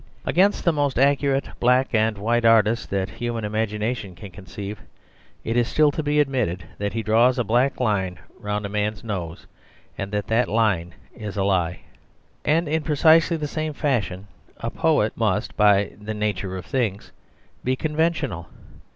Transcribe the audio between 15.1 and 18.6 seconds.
must, by the nature of things, be conventional.